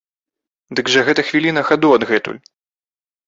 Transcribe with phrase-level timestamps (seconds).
[0.77, 2.41] Дык жа гэта хвіліна хаду адгэтуль!